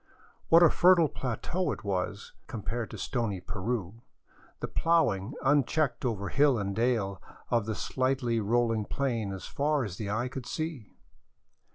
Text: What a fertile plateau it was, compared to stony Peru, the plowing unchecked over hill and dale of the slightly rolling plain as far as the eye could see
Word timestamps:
What 0.49 0.63
a 0.63 0.71
fertile 0.71 1.09
plateau 1.09 1.71
it 1.71 1.83
was, 1.83 2.33
compared 2.47 2.89
to 2.89 2.97
stony 2.97 3.39
Peru, 3.39 4.01
the 4.59 4.67
plowing 4.67 5.35
unchecked 5.43 6.05
over 6.05 6.29
hill 6.29 6.57
and 6.57 6.75
dale 6.75 7.21
of 7.51 7.67
the 7.67 7.75
slightly 7.75 8.39
rolling 8.39 8.85
plain 8.85 9.31
as 9.31 9.45
far 9.45 9.83
as 9.83 9.97
the 9.97 10.09
eye 10.09 10.27
could 10.27 10.47
see 10.47 10.87